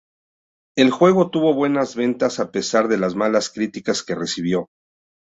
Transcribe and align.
El 0.75 0.89
juego 0.89 1.29
tuvo 1.29 1.53
buenas 1.53 1.95
ventas 1.95 2.39
a 2.39 2.51
pesar 2.51 2.87
de 2.87 2.97
las 2.97 3.13
malas 3.13 3.51
críticas 3.51 4.01
que 4.01 4.15
recibió. 4.15 4.67